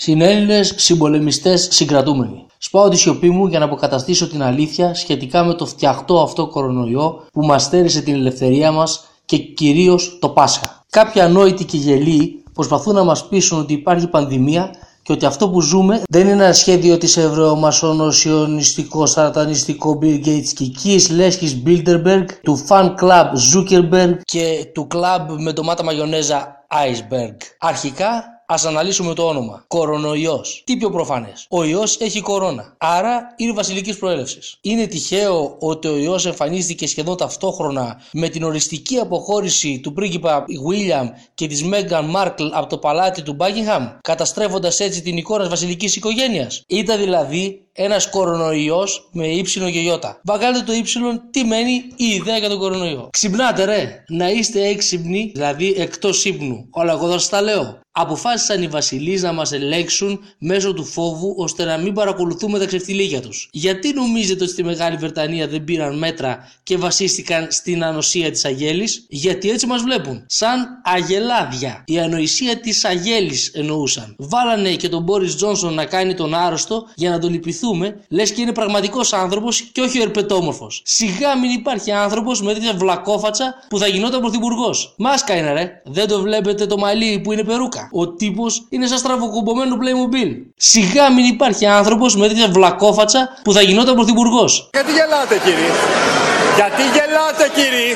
[0.00, 2.46] Συνέλληνες, συμπολεμιστές, συγκρατούμενοι.
[2.58, 7.24] Σπάω τη σιωπή μου για να αποκαταστήσω την αλήθεια σχετικά με το φτιαχτό αυτό κορονοϊό
[7.32, 10.84] που μας στέρισε την ελευθερία μας και κυρίως το Πάσχα.
[10.90, 14.70] Κάποιοι ανόητοι και γελοί προσπαθούν να μας πείσουν ότι υπάρχει πανδημία
[15.02, 21.10] και ότι αυτό που ζούμε δεν είναι ένα σχέδιο της ευρωμασονοσιονιστικό σατανιστικό Bill Gates Κικής,
[21.10, 27.36] Λέσχης Bilderberg, του fan club Zuckerberg και του club με ντομάτα μαγιονέζα Iceberg.
[27.58, 29.64] Αρχικά Α αναλύσουμε το όνομα.
[29.66, 30.62] Κορονοϊός.
[30.66, 32.74] Τι πιο προφανές; Ο ιός έχει κορώνα.
[32.78, 34.58] Άρα είναι βασιλικής προέλευσης.
[34.60, 41.06] Είναι τυχαίο ότι ο ιός εμφανίστηκε σχεδόν ταυτόχρονα με την οριστική αποχώρηση του πρίγκιπα William
[41.34, 46.62] και της Μέγαν Μάρκλ από το παλάτι του Buckingham, καταστρέφοντας έτσι την εικόνα βασιλικής οικογένειας.
[46.66, 50.20] Ήταν δηλαδή ένας κορονοϊός με ύψιλο και γιώτα.
[50.24, 53.08] Βαγάλετε το ύψιλο, τι μένει; Η ιδέα για τον κορονοϊό.
[53.12, 56.66] Ξυπνάτε ρε, να είστε έξυπνοι, δηλαδή εκτός ύπνου.
[56.70, 61.34] Όλα εγώ θα σας τα λέω αποφάσισαν οι βασιλείς να μας ελέγξουν μέσω του φόβου
[61.36, 63.48] ώστε να μην παρακολουθούμε τα ξεφτιλίγια τους.
[63.52, 69.06] Γιατί νομίζετε ότι στη Μεγάλη Βρετανία δεν πήραν μέτρα και βασίστηκαν στην ανοσία της Αγέλης,
[69.08, 70.24] γιατί έτσι μας βλέπουν.
[70.26, 71.82] Σαν αγελάδια.
[71.86, 74.14] Η ανοησία της Αγέλης εννοούσαν.
[74.18, 77.34] Βάλανε και τον Μπόρις Τζόνσον να κάνει τον άρρωστο για να τον
[77.68, 80.82] λυπηθούμε, λες και είναι πραγματικός άνθρωπος και όχι ο ερπετόμορφος.
[80.84, 84.94] Σιγά μην υπάρχει άνθρωπος με τέτοια βλακόφατσα που θα γινόταν πρωθυπουργός.
[84.96, 85.82] Μάσκα είναι ρε.
[85.84, 87.88] Δεν το βλέπετε το μαλλί που είναι περούκα.
[87.92, 90.32] Ο τύπος είναι σαν στραβοκομπομένο Playmobil.
[90.56, 94.70] Σιγά μην υπάρχει άνθρωπος με τέτοια βλακόφατσα που θα γινόταν πρωθυπουργός.
[94.72, 97.94] Γιατί γελάτε, κύριε; Γιατί γελάτε, κύριε.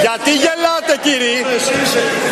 [0.00, 1.38] Γιατί γελάτε, κύριε.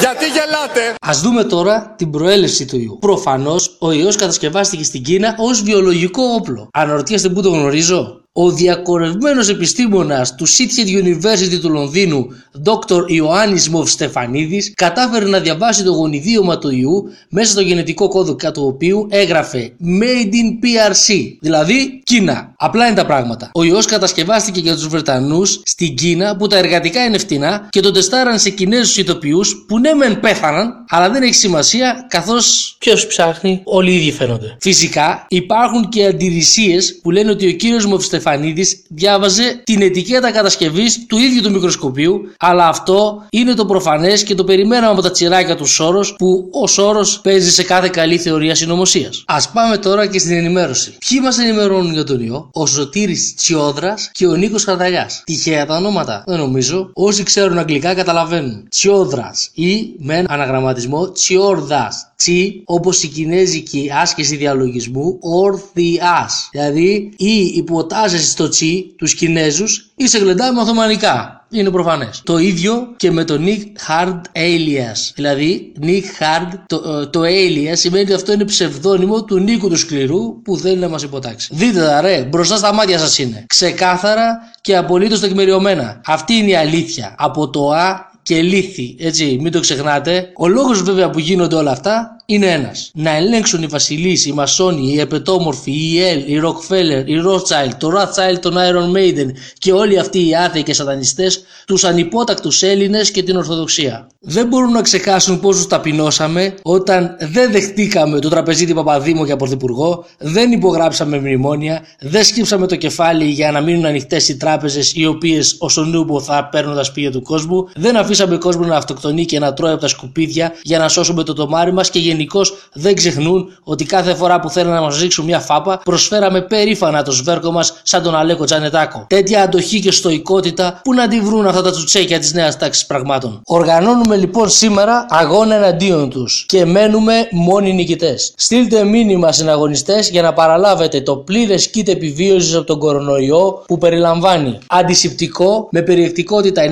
[0.01, 2.99] Γιατί γελάτε; Α δούμε τώρα την προέλευση του ιού.
[3.01, 6.69] Προφανώς ο ιός κατασκευάστηκε στην Κίνα ως βιολογικό όπλο.
[6.73, 12.27] Αναρωτιέστε πού το γνωρίζω; Ο διακορευμένος επιστήμονας του City University του Λονδίνου,
[12.65, 13.11] Dr.
[13.11, 18.65] Ιωάννης Μοβ Στεφανίδης, κατάφερε να διαβάσει το γονιδίωμα του ιού μέσα στο γενετικό κώδικα του
[18.67, 22.55] οποίου έγραφε Made in PRC, δηλαδή Κίνα.
[22.57, 23.51] Απλά είναι τα πράγματα.
[23.55, 27.93] Ο ιός κατασκευάστηκε για τους Βρετανούς στην Κίνα που τα εργατικά είναι φτηνά και τον
[27.93, 33.61] τεστάραν σε Κινέζους ηθοποιούς που ναι μεν πέθαναν, αλλά δεν έχει σημασία καθώς ποιος ψάχνει,
[33.65, 34.57] όλοι οι ίδιοι φαίνονται.
[34.61, 41.07] Φυσικά υπάρχουν και αντιρρησίες που λένε ότι ο κύριος Μοβ Στεφανίδης διάβαζε την ετικέτα κατασκευής
[41.07, 45.57] του ίδιου του μικροσκοπίου, αλλά αυτό είναι το προφανές και το περιμέναμε από τα τσιράκια
[45.57, 49.25] του Σόρος που ο Σόρος παίζει σε κάθε καλή θεωρία συνωμοσίας.
[49.27, 50.97] Ας πάμε τώρα και στην ενημέρωση.
[51.09, 55.23] Ποιοι μας ενημερώνουν για τον ιό, ο Σωτήρης Τσιόδρας και ο Νίκος Καρδαλιάς.
[55.27, 56.91] Τυχαία τα ονόματα, δεν νομίζω.
[56.93, 58.67] Όσοι ξέρουν αγγλικά καταλαβαίνουν.
[58.69, 62.12] Τσιόδρας ή με αναγραμματισμό Τσιόρδας.
[62.23, 66.49] Τσι, όπως η κινέζικη άσκηση διαλογισμού, ορθιάς.
[66.53, 71.47] Δηλαδή, η υποτάσσεσαι στο τσι τους Κινέζους ή σε γλεντάει με Οθωμανικά.
[71.51, 72.21] Είναι προφανές.
[72.25, 75.13] Το ίδιο και με το Nick Hard Alias.
[75.15, 79.77] Δηλαδή, Nick Hard, το, ε, το Alias σημαίνει ότι αυτό είναι ψευδόνυμο του Νίκου του
[79.77, 81.49] Σκληρού που θέλει να μας υποτάξει.
[81.55, 83.45] Δείτε τα ρε, μπροστά στα μάτια σας είναι.
[83.47, 86.01] Ξεκάθαρα και απολύτως τεκμηριωμένα.
[86.07, 87.15] Αυτή είναι η αλήθεια.
[87.19, 90.33] Από το Α και λύθη, έτσι, μην το ξεχνάτε.
[90.37, 92.91] Ο λόγος βέβαια που γίνονται όλα αυτά είναι ένας.
[92.95, 97.91] Να ελέγξουν οι βασιλείς, οι μασόνοι, οι επετόμορφοι, οι Ελ, οι Ροκφέλερ, οι Rothschild, το
[97.97, 103.23] Rothschild των Iron Maiden και όλοι αυτοί οι άθεοι και σατανιστές, τους ανυπότακτους Έλληνες και
[103.23, 104.07] την Ορθοδοξία.
[104.25, 110.05] Δεν μπορούν να ξεχάσουν πώς τους ταπεινώσαμε όταν δεν δεχτήκαμε το τραπεζίτη Παπαδήμο για πρωθυπουργό,
[110.19, 115.57] δεν υπογράψαμε μνημόνια, δεν σκύψαμε το κεφάλι για να μείνουν ανοιχτές οι τράπεζες οι οποίες
[115.59, 119.39] ως ο νούμπο θα παίρνουν τα σπίτια του κόσμου, δεν αφήσαμε κόσμο να αυτοκτονεί και
[119.39, 123.59] να τρώει από τα σκουπίδια για να σώσουμε το τομάρι μας και γενικώς δεν ξεχνούν
[123.65, 127.81] ότι κάθε φορά που θέλουν να μας ρίξουν μια φάπα, προσφέραμε περήφανα το σβέρκο μας
[127.83, 129.05] σαν τον Αλέκο Τζανετάκο.
[129.09, 133.41] Τέτοια αντοχή και στοικότητα που να τη βρουν αυτά τα τσουτσέκια της νέας τάξης πραγμάτων.
[133.45, 138.33] Οργανώνουμε λοιπόν σήμερα αγώνα εναντίον τους και μένουμε μόνοι νικητές.
[138.37, 144.59] Στείλτε μήνυμα συναγωνιστές για να παραλάβετε το πλήρες kit επιβίωσης από τον κορονοϊό που περιλαμβάνει
[144.67, 146.63] αντισηπτικό με περιεκτικότητα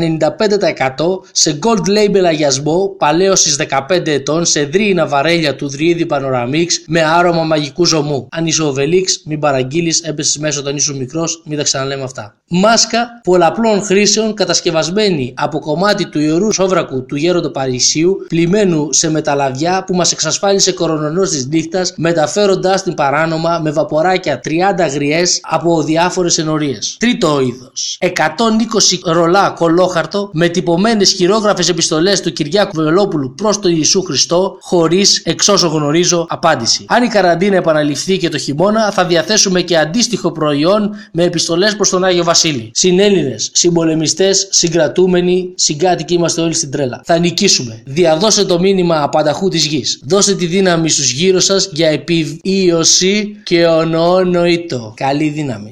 [0.99, 3.57] 95% σε gold label αγιασμό παλαίωσης
[3.89, 8.29] 15 ετών σε δρύινα βαρέλια του Δριίδη Πανοραμίξ με άρωμα μαγικού ζωμού.
[8.31, 12.35] Αν είσαι ο Βελίξ, μην παραγγείλεις, έπεσε μέσα όταν είσαι μικρός, μην τα ξαναλέμε αυτά.
[12.49, 19.85] Μάσκα πολλαπλών χρήσεων κατασκευασμένη από κομμάτι του ιερού σόβρακου του γέροντο Παρισίου, πλημμένου σε μεταλλαδιά
[19.87, 26.39] που μας εξασφάλισε κορονονό της νύχτας, μεταφέροντά την παράνομα με βαποράκια 30 γριές από διάφορες
[26.39, 26.97] ενορίες.
[26.99, 27.99] Τρίτο είδος.
[28.01, 35.20] 120 ρολά κολόχαρτο με τυπωμένες χειρόγραφες επιστολές του Κυριάκου Βελόπουλου προς τον Ιησού Χριστό, χωρίς
[35.25, 36.85] εξ όσο γνωρίζω, απάντηση.
[36.89, 41.89] Αν η καραντίνα επαναληφθεί και το χειμώνα, θα διαθέσουμε και αντίστοιχο προϊόν με επιστολές προς
[41.89, 42.71] τον Άγιο Βασίλη.
[42.75, 47.01] Συνέλληνες, συμπολεμιστές, συγκρατούμενοι, συγκάτοικοι είμαστε όλοι στην τρέλα.
[47.05, 47.83] Θα νικήσουμε.
[47.87, 50.01] Διαδώστε το μήνυμα απανταχού της γης.
[50.07, 54.93] Δώστε τη δύναμη στους γύρω σας για επιβίωση και ονοόνοητο.
[54.97, 55.69] Καλή δύναμη.